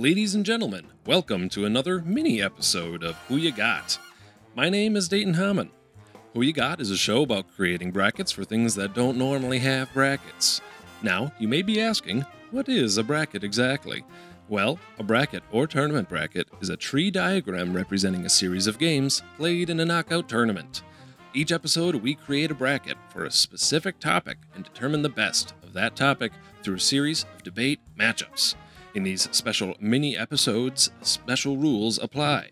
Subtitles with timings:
[0.00, 3.98] Ladies and gentlemen, welcome to another mini episode of Who You Got.
[4.54, 5.72] My name is Dayton Hammond.
[6.32, 9.92] Who You Got is a show about creating brackets for things that don't normally have
[9.92, 10.62] brackets.
[11.02, 14.02] Now, you may be asking, what is a bracket exactly?
[14.48, 19.22] Well, a bracket or tournament bracket is a tree diagram representing a series of games
[19.36, 20.82] played in a knockout tournament.
[21.34, 25.74] Each episode, we create a bracket for a specific topic and determine the best of
[25.74, 26.32] that topic
[26.62, 28.54] through a series of debate matchups.
[28.92, 32.50] In these special mini episodes, special rules apply.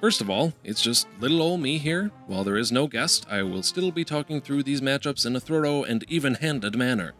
[0.00, 2.10] First of all, it's just little old me here.
[2.26, 5.40] While there is no guest, I will still be talking through these matchups in a
[5.40, 7.12] thorough and even handed manner.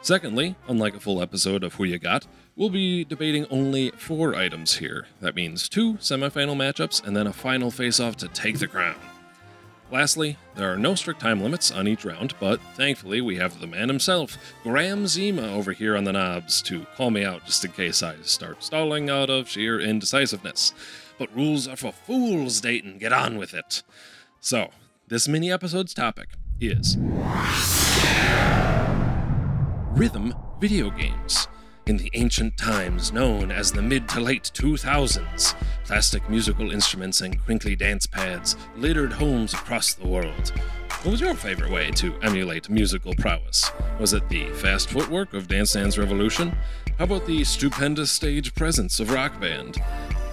[0.00, 4.76] Secondly, unlike a full episode of Who You Got, we'll be debating only four items
[4.76, 5.06] here.
[5.20, 8.96] That means two semifinal matchups and then a final face off to take the crown.
[9.90, 13.68] Lastly, there are no strict time limits on each round, but thankfully we have the
[13.68, 17.70] man himself, Graham Zima, over here on the knobs to call me out just in
[17.70, 20.74] case I start stalling out of sheer indecisiveness.
[21.18, 22.98] But rules are for fools, Dayton.
[22.98, 23.84] Get on with it.
[24.40, 24.70] So,
[25.06, 26.96] this mini episode's topic is
[29.96, 31.46] rhythm video games.
[31.86, 37.40] In the ancient times known as the mid to late 2000s, plastic musical instruments and
[37.40, 40.52] crinkly dance pads littered homes across the world.
[41.02, 43.70] What was your favorite way to emulate musical prowess?
[44.00, 46.56] Was it the fast footwork of Dance Dance Revolution?
[46.98, 49.80] How about the stupendous stage presence of Rock Band?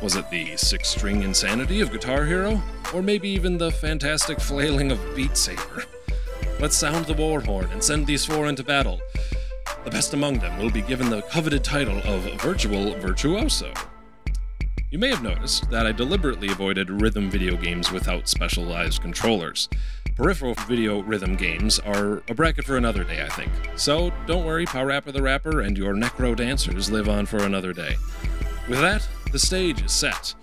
[0.01, 2.63] Was it the six string insanity of Guitar Hero?
[2.95, 5.83] Or maybe even the fantastic flailing of Beat Saber?
[6.59, 8.99] Let's sound the war horn and send these four into battle.
[9.83, 13.73] The best among them will be given the coveted title of Virtual Virtuoso.
[14.92, 19.67] You may have noticed that I deliberately avoided rhythm video games without specialized controllers.
[20.16, 23.52] Peripheral video rhythm games are a bracket for another day, I think.
[23.75, 27.96] So don't worry, PaRappa the Rapper and your Necro Dancers live on for another day.
[28.69, 30.35] With that, the stage is set.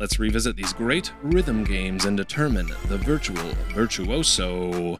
[0.00, 4.98] Let's revisit these great rhythm games and determine the virtual virtuoso.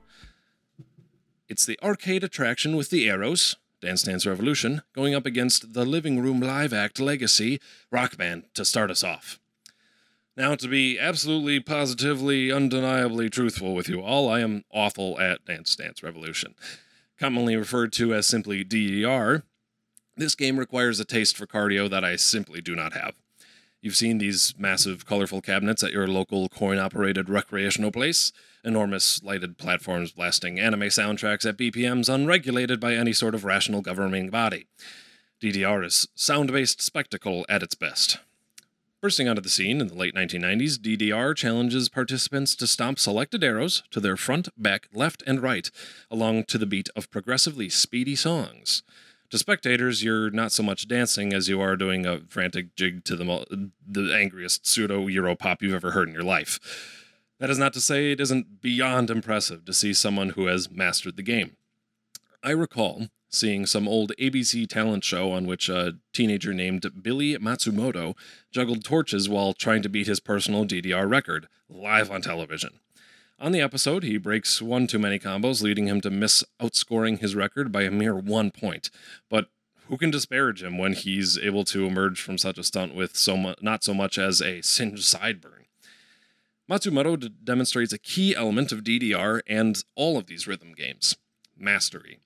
[1.49, 6.21] It's the arcade attraction with the arrows, Dance Dance Revolution, going up against the Living
[6.21, 9.39] Room Live Act Legacy Rock Band to start us off.
[10.37, 15.75] Now, to be absolutely, positively, undeniably truthful with you all, I am awful at Dance
[15.77, 16.55] Dance Revolution.
[17.19, 19.43] Commonly referred to as simply DDR,
[20.17, 23.15] this game requires a taste for cardio that I simply do not have.
[23.81, 28.33] You've seen these massive, colorful cabinets at your local coin operated recreational place,
[28.65, 34.31] enormous lighted platforms blasting anime soundtracks at BPMs unregulated by any sort of rational governing
[34.31, 34.67] body.
[35.41, 38.19] DDR is sound based spectacle at its best.
[39.00, 43.84] Bursting onto the scene in the late 1990s, DDR challenges participants to stomp selected arrows
[43.93, 45.71] to their front, back, left, and right,
[46.11, 48.83] along to the beat of progressively speedy songs.
[49.31, 53.15] To spectators, you're not so much dancing as you are doing a frantic jig to
[53.15, 56.59] the, the angriest pseudo Euro pop you've ever heard in your life.
[57.38, 61.17] That is not to say it isn't beyond impressive to see someone who has mastered
[61.17, 61.56] the game.
[62.43, 68.17] I recall seeing some old ABC talent show on which a teenager named Billy Matsumoto
[68.50, 72.81] juggled torches while trying to beat his personal DDR record, live on television.
[73.41, 77.37] On the episode, he breaks one too many combos, leading him to miss outscoring his
[77.37, 78.91] record by a mere one point.
[79.28, 79.49] But
[79.87, 83.37] who can disparage him when he's able to emerge from such a stunt with so
[83.37, 85.66] mu- not so much as a singed sideburn?
[86.69, 91.16] Matsumoto d- demonstrates a key element of DDR and all of these rhythm games
[91.56, 92.19] mastery.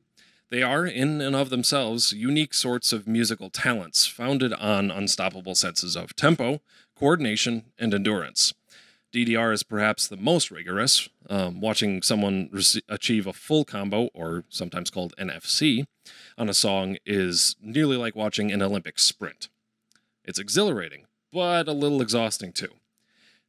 [0.49, 5.95] They are, in and of themselves, unique sorts of musical talents founded on unstoppable senses
[5.95, 6.61] of tempo,
[6.99, 8.53] coordination, and endurance.
[9.13, 11.09] DDR is perhaps the most rigorous.
[11.29, 15.87] Um, watching someone rece- achieve a full combo, or sometimes called an FC,
[16.39, 19.49] on a song is nearly like watching an Olympic sprint.
[20.25, 22.71] It's exhilarating, but a little exhausting too.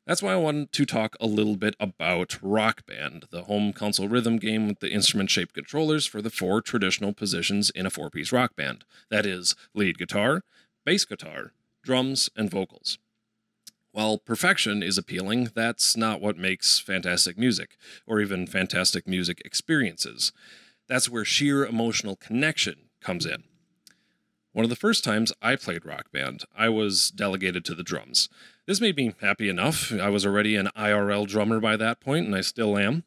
[0.06, 4.10] That's why I wanted to talk a little bit about Rock Band, the home console
[4.10, 8.10] rhythm game with the instrument shaped controllers for the four traditional positions in a four
[8.10, 10.42] piece rock band that is, lead guitar,
[10.83, 12.98] bass guitar, drums, and vocals.
[13.94, 20.31] While perfection is appealing, that's not what makes fantastic music, or even fantastic music experiences.
[20.88, 23.44] That's where sheer emotional connection comes in.
[24.51, 28.30] One of the first times I played Rock Band, I was delegated to the drums.
[28.66, 29.92] This made me happy enough.
[29.94, 33.04] I was already an IRL drummer by that point, and I still am.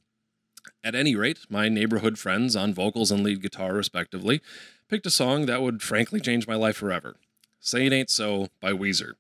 [0.85, 4.41] At any rate, my neighborhood friends on vocals and lead guitar, respectively,
[4.89, 7.17] picked a song that would frankly change my life forever
[7.59, 9.15] Say It Ain't So by Weezer.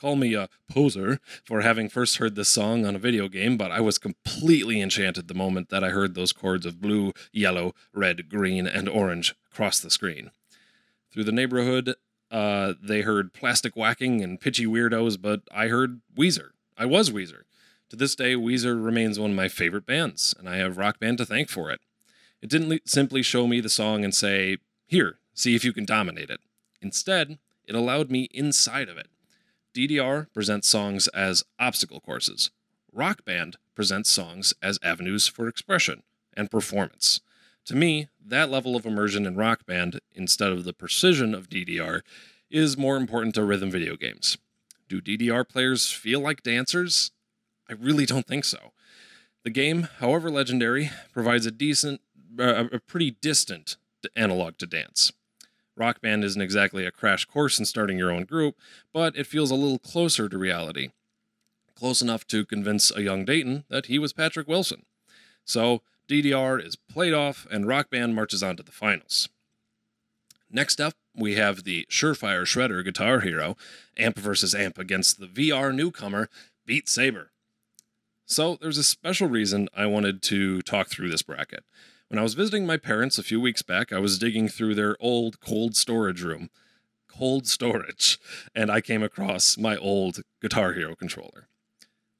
[0.00, 3.70] Call me a poser for having first heard this song on a video game, but
[3.70, 8.28] I was completely enchanted the moment that I heard those chords of blue, yellow, red,
[8.28, 10.30] green, and orange cross the screen.
[11.12, 11.94] Through the neighborhood
[12.30, 16.50] uh, they heard plastic whacking and pitchy weirdos, but I heard Weezer.
[16.76, 17.42] I was Weezer.
[17.90, 21.18] To this day, Weezer remains one of my favorite bands, and I have Rock Band
[21.18, 21.80] to thank for it.
[22.42, 25.84] It didn't le- simply show me the song and say, Here, see if you can
[25.84, 26.40] dominate it.
[26.82, 29.08] Instead, it allowed me inside of it.
[29.76, 32.50] DDR presents songs as obstacle courses.
[32.94, 36.02] Rock Band presents songs as avenues for expression
[36.34, 37.20] and performance.
[37.66, 42.00] To me, that level of immersion in Rock Band, instead of the precision of DDR,
[42.50, 44.38] is more important to rhythm video games.
[44.88, 47.10] Do DDR players feel like dancers?
[47.68, 48.72] I really don't think so.
[49.42, 52.00] The game, however legendary, provides a decent,
[52.38, 53.76] uh, a pretty distant
[54.16, 55.12] analog to dance.
[55.76, 58.56] Rock Band isn't exactly a crash course in starting your own group,
[58.92, 60.90] but it feels a little closer to reality.
[61.74, 64.86] Close enough to convince a young Dayton that he was Patrick Wilson.
[65.44, 69.28] So, DDR is played off, and Rock Band marches on to the finals.
[70.50, 73.56] Next up, we have the Surefire Shredder Guitar Hero,
[73.98, 76.30] amp versus amp against the VR newcomer,
[76.64, 77.32] Beat Saber.
[78.24, 81.64] So, there's a special reason I wanted to talk through this bracket.
[82.08, 84.96] When I was visiting my parents a few weeks back, I was digging through their
[85.00, 86.50] old cold storage room.
[87.08, 88.18] Cold storage.
[88.54, 91.48] And I came across my old Guitar Hero controller.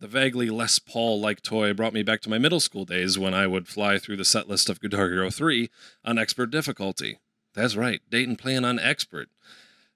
[0.00, 3.32] The vaguely Les Paul like toy brought me back to my middle school days when
[3.32, 5.70] I would fly through the set list of Guitar Hero 3
[6.04, 7.18] on expert difficulty.
[7.54, 9.28] That's right, Dayton playing on expert.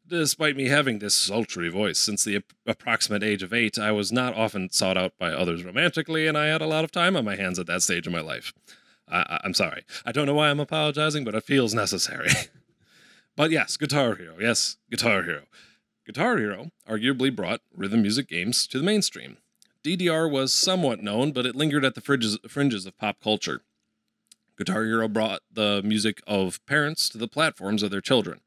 [0.07, 4.35] Despite me having this sultry voice since the approximate age of eight, I was not
[4.35, 7.37] often sought out by others romantically, and I had a lot of time on my
[7.37, 8.53] hands at that stage of my life.
[9.11, 9.85] I, am sorry.
[10.05, 12.31] I don't know why I'm apologizing, but it feels necessary.
[13.37, 14.37] but yes, Guitar Hero.
[14.39, 15.43] Yes, Guitar Hero.
[16.07, 19.39] Guitar Hero arguably brought rhythm music games to the mainstream.
[19.85, 23.63] DDR was somewhat known, but it lingered at the fringes, fringes of pop culture.
[24.59, 28.41] Guitar Hero brought the music of parents to the platforms of their children.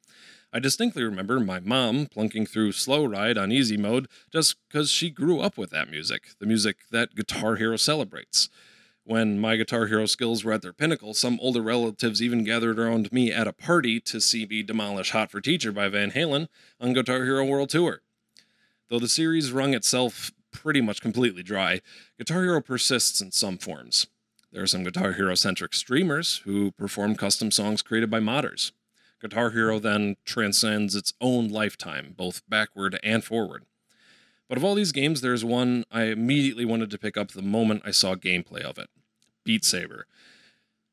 [0.56, 5.10] I distinctly remember my mom plunking through Slow Ride on easy mode just because she
[5.10, 8.50] grew up with that music, the music that Guitar Hero celebrates.
[9.06, 13.12] When my Guitar Hero skills were at their pinnacle, some older relatives even gathered around
[13.12, 16.48] me at a party to see me demolish Hot for Teacher by Van Halen
[16.80, 18.02] on Guitar Hero World Tour.
[18.88, 21.82] Though the series wrung itself pretty much completely dry,
[22.18, 24.08] Guitar Hero persists in some forms.
[24.54, 28.72] There are some Guitar Hero centric streamers who perform custom songs created by modders.
[29.20, 33.66] Guitar Hero then transcends its own lifetime, both backward and forward.
[34.50, 37.84] But of all these games, there's one I immediately wanted to pick up the moment
[37.86, 38.90] I saw gameplay of it
[39.44, 40.06] Beat Saber.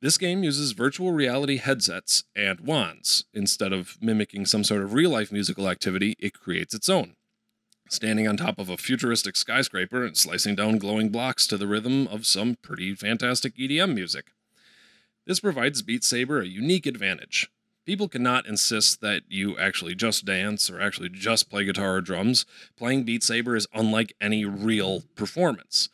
[0.00, 3.25] This game uses virtual reality headsets and wands.
[3.35, 7.17] Instead of mimicking some sort of real life musical activity, it creates its own
[7.93, 12.06] standing on top of a futuristic skyscraper and slicing down glowing blocks to the rhythm
[12.06, 14.26] of some pretty fantastic EDM music.
[15.26, 17.50] This provides Beat Saber a unique advantage.
[17.90, 22.46] People cannot insist that you actually just dance or actually just play guitar or drums.
[22.76, 25.88] Playing Beat Saber is unlike any real performance.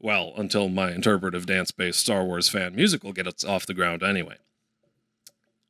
[0.00, 4.36] Well, until my interpretive dance based Star Wars fan musical gets off the ground anyway.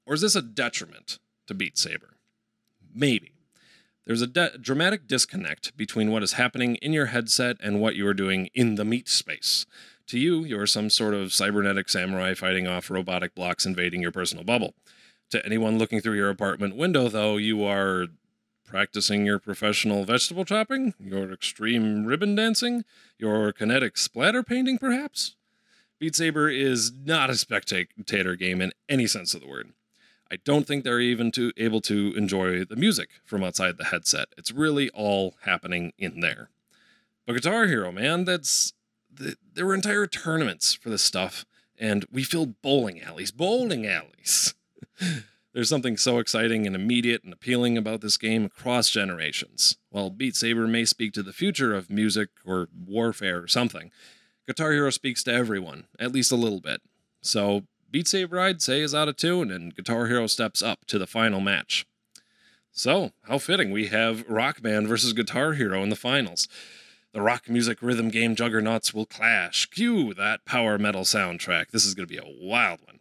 [0.06, 1.18] Or is this a detriment
[1.48, 2.14] to Beat Saber?
[2.94, 3.32] Maybe.
[4.06, 8.06] There's a de- dramatic disconnect between what is happening in your headset and what you
[8.06, 9.66] are doing in the meat space.
[10.06, 14.44] To you, you're some sort of cybernetic samurai fighting off robotic blocks invading your personal
[14.44, 14.74] bubble.
[15.30, 18.06] To anyone looking through your apartment window, though, you are
[18.64, 22.84] practicing your professional vegetable chopping, your extreme ribbon dancing,
[23.18, 25.36] your kinetic splatter painting, perhaps?
[25.98, 29.72] Beat Saber is not a spectator game in any sense of the word.
[30.30, 34.28] I don't think they're even to, able to enjoy the music from outside the headset.
[34.36, 36.50] It's really all happening in there.
[37.26, 38.72] But Guitar Hero, man, that's
[39.12, 41.44] the, there were entire tournaments for this stuff,
[41.78, 44.54] and we filled bowling alleys, bowling alleys.
[45.54, 49.76] There's something so exciting and immediate and appealing about this game across generations.
[49.90, 53.90] While Beat Saber may speak to the future of music or warfare or something,
[54.46, 56.82] Guitar Hero speaks to everyone, at least a little bit.
[57.22, 60.98] So Beat Saber, I'd say, is out of tune, and Guitar Hero steps up to
[60.98, 61.86] the final match.
[62.70, 66.46] So, how fitting we have Rock Band versus Guitar Hero in the finals.
[67.12, 69.66] The rock music rhythm game juggernauts will clash.
[69.66, 71.70] Cue that power metal soundtrack.
[71.70, 72.97] This is going to be a wild one.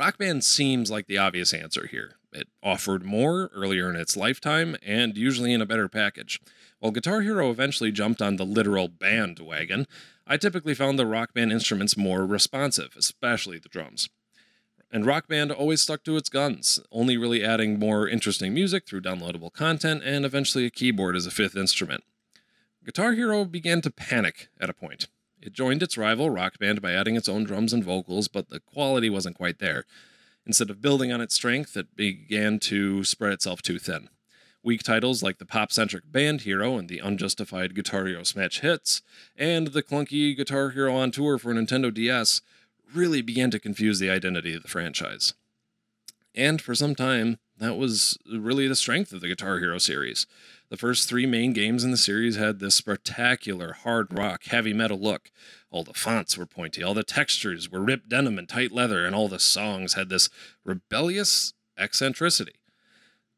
[0.00, 2.12] Rock Band seems like the obvious answer here.
[2.32, 6.40] It offered more earlier in its lifetime and usually in a better package.
[6.78, 9.86] While Guitar Hero eventually jumped on the literal bandwagon,
[10.26, 14.08] I typically found the Rock Band instruments more responsive, especially the drums.
[14.90, 19.02] And Rock Band always stuck to its guns, only really adding more interesting music through
[19.02, 22.04] downloadable content and eventually a keyboard as a fifth instrument.
[22.86, 25.08] Guitar Hero began to panic at a point.
[25.42, 28.60] It joined its rival Rock Band by adding its own drums and vocals, but the
[28.60, 29.84] quality wasn't quite there.
[30.46, 34.08] Instead of building on its strength, it began to spread itself too thin.
[34.62, 39.00] Weak titles like the pop centric Band Hero and the unjustified Guitar Hero Smash Hits,
[39.34, 42.42] and the clunky Guitar Hero on Tour for Nintendo DS
[42.94, 45.32] really began to confuse the identity of the franchise.
[46.34, 50.26] And for some time, that was really the strength of the Guitar Hero series.
[50.70, 54.98] The first three main games in the series had this spectacular hard rock, heavy metal
[54.98, 55.30] look.
[55.70, 59.14] All the fonts were pointy, all the textures were ripped denim and tight leather, and
[59.14, 60.30] all the songs had this
[60.64, 62.54] rebellious eccentricity.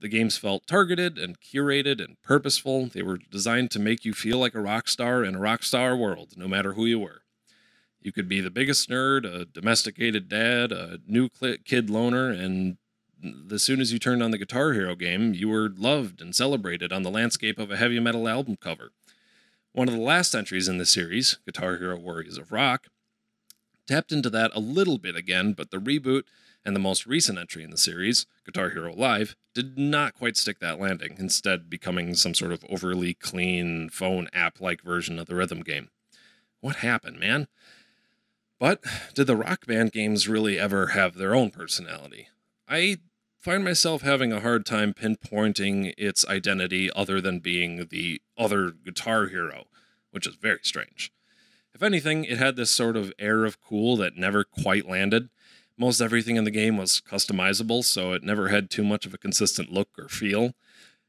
[0.01, 2.87] The games felt targeted and curated and purposeful.
[2.87, 5.97] They were designed to make you feel like a rock star in a rock star
[5.97, 7.23] world, no matter who you were.
[8.01, 11.29] You could be the biggest nerd, a domesticated dad, a new
[11.65, 12.79] kid loner, and
[13.51, 16.93] as soon as you turned on the Guitar Hero game, you were loved and celebrated
[16.93, 18.91] on the landscape of a heavy metal album cover.
[19.73, 22.89] One of the last entries in the series, Guitar Hero Warriors of Rock,
[23.87, 26.25] tapped into that a little bit again, but the reboot
[26.65, 30.61] and the most recent entry in the series, Guitar Hero Live, did not quite stick
[30.61, 35.35] that landing, instead, becoming some sort of overly clean phone app like version of the
[35.35, 35.89] rhythm game.
[36.61, 37.49] What happened, man?
[38.61, 42.29] But did the rock band games really ever have their own personality?
[42.69, 42.99] I
[43.43, 49.27] find myself having a hard time pinpointing its identity other than being the other guitar
[49.27, 49.65] hero,
[50.13, 51.13] which is very strange.
[51.75, 55.29] If anything, it had this sort of air of cool that never quite landed.
[55.77, 59.19] Most everything in the game was customizable, so it never had too much of a
[59.19, 60.55] consistent look or feel.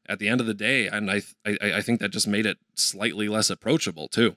[0.08, 2.58] At the end of the day, and I, I, I think that just made it
[2.74, 4.36] slightly less approachable too.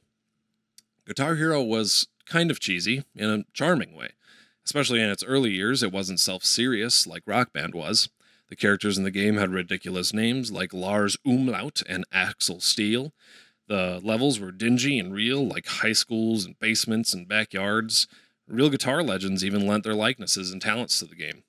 [1.06, 4.10] Guitar Hero was kind of cheesy in a charming way.
[4.66, 8.08] Especially in its early years, it wasn't self serious like Rock Band was.
[8.48, 13.12] The characters in the game had ridiculous names like Lars Umlaut and Axel Steel.
[13.68, 18.08] The levels were dingy and real, like high schools and basements and backyards.
[18.48, 21.44] Real guitar legends even lent their likenesses and talents to the game.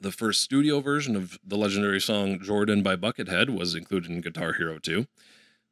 [0.00, 4.54] The first studio version of the legendary song Jordan by Buckethead was included in Guitar
[4.54, 5.06] Hero 2.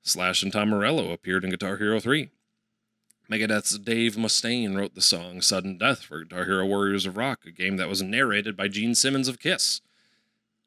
[0.02, 2.31] Slash and Tom Morello appeared in Guitar Hero 3.
[3.33, 7.51] Megadeth's Dave Mustaine wrote the song Sudden Death for Guitar Hero Warriors of Rock, a
[7.51, 9.81] game that was narrated by Gene Simmons of Kiss.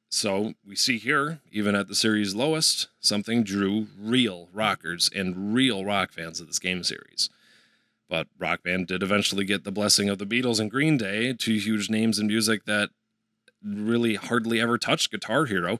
[0.09, 5.85] So we see here, even at the series' lowest, something drew real rockers and real
[5.85, 7.29] rock fans of this game series.
[8.09, 11.57] But Rock Band did eventually get the blessing of the Beatles and Green Day, two
[11.57, 12.89] huge names in music that
[13.63, 15.79] really hardly ever touched Guitar Hero.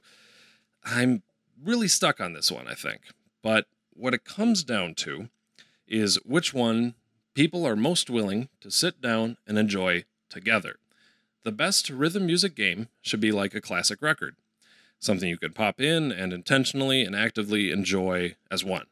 [0.84, 1.24] I'm
[1.60, 3.00] really stuck on this one, I think.
[3.42, 5.30] But what it comes down to
[5.88, 6.94] is which one
[7.34, 10.76] people are most willing to sit down and enjoy together.
[11.44, 14.36] The best rhythm music game should be like a classic record,
[14.98, 18.86] something you could pop in and intentionally and actively enjoy as one.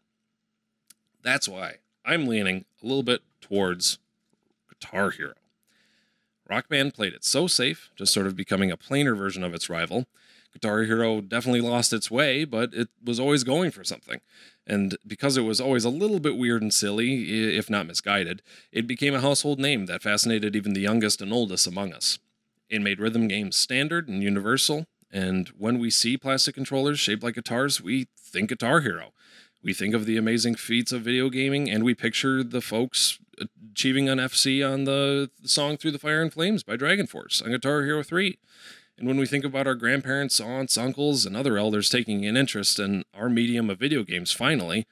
[1.22, 3.98] That's why I'm leaning a little bit towards
[4.68, 5.34] Guitar Hero.
[6.48, 9.70] Rock Band played it so safe, just sort of becoming a plainer version of its
[9.70, 10.06] rival,
[10.54, 14.20] Guitar Hero definitely lost its way, but it was always going for something.
[14.66, 18.42] And because it was always a little bit weird and silly, if not misguided,
[18.72, 22.18] it became a household name that fascinated even the youngest and oldest among us.
[22.70, 27.34] It made rhythm games standard and universal, and when we see plastic controllers shaped like
[27.34, 29.12] guitars, we think Guitar Hero.
[29.62, 33.18] We think of the amazing feats of video gaming, and we picture the folks
[33.72, 37.50] achieving an FC on the song Through the Fire and Flames by Dragon Force on
[37.50, 38.38] Guitar Hero 3.
[38.96, 42.78] And when we think about our grandparents, aunts, uncles, and other elders taking an interest
[42.78, 44.86] in our medium of video games finally,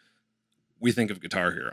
[0.80, 1.72] we think of Guitar Hero.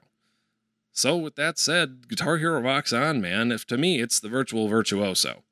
[0.92, 3.52] So, with that said, Guitar Hero rocks on, man.
[3.52, 5.44] If to me, it's the virtual virtuoso.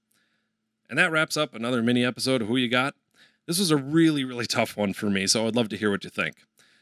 [0.89, 2.95] And that wraps up another mini episode of Who You Got.
[3.45, 6.03] This was a really, really tough one for me, so I'd love to hear what
[6.03, 6.35] you think.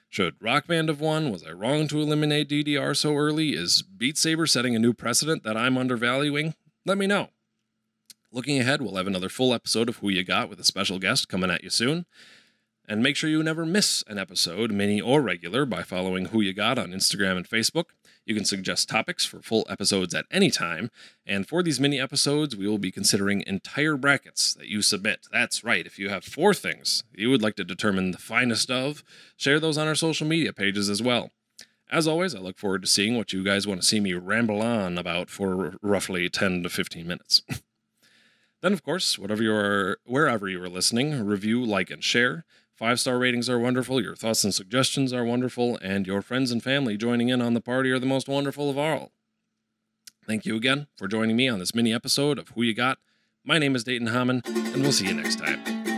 [0.10, 1.32] Should Rock Band have won?
[1.32, 3.54] Was I wrong to eliminate DDR so early?
[3.54, 6.56] Is Beat Saber setting a new precedent that I'm undervaluing?
[6.86, 7.30] Let me know.
[8.36, 11.30] Looking ahead, we'll have another full episode of Who You Got with a special guest
[11.30, 12.06] coming at you soon.
[12.86, 16.52] And make sure you never miss an episode, mini or regular, by following Who You
[16.54, 17.86] Got on Instagram and Facebook.
[18.26, 20.92] You can suggest topics for full episodes at any time.
[21.26, 25.28] And for these mini episodes, we will be considering entire brackets that you submit.
[25.32, 29.02] That's right, if you have four things you would like to determine the finest of,
[29.38, 31.32] share those on our social media pages as well.
[31.90, 34.62] As always, I look forward to seeing what you guys want to see me ramble
[34.62, 37.42] on about for roughly 10 to 15 minutes.
[38.66, 42.46] Then, of course, whatever you are, wherever you are listening, review, like, and share.
[42.74, 46.64] Five star ratings are wonderful, your thoughts and suggestions are wonderful, and your friends and
[46.64, 49.12] family joining in on the party are the most wonderful of all.
[50.26, 52.98] Thank you again for joining me on this mini episode of Who You Got.
[53.44, 55.95] My name is Dayton Hammond, and we'll see you next time.